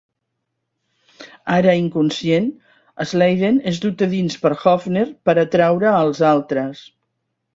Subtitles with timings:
[1.57, 2.47] Ara inconscient,
[3.11, 6.83] Sladen és dut a dins per Hofner per atraure als altres.